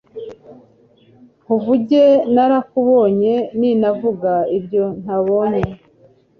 Nkuvuge 1.41 2.03
narakubonye 2.33 3.33
ninavuga 3.59 4.33
ibyo 4.57 4.83
ntabonye 5.01 5.71